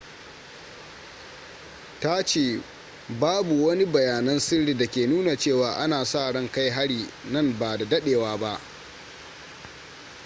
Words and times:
ta 1.99 2.23
ce 2.23 2.61
babu 3.09 3.65
wani 3.67 3.85
bayanan 3.85 4.39
sirri 4.39 4.77
da 4.77 4.87
ke 4.87 5.07
nuna 5.07 5.37
cewa 5.37 5.73
ana 5.75 6.05
sa 6.05 6.31
ran 6.31 6.49
kai 6.51 6.69
hari 6.71 7.07
nan 7.31 7.57
ba 7.59 7.77
da 7.77 7.85
dadewa 7.85 8.37
ba 8.37 8.61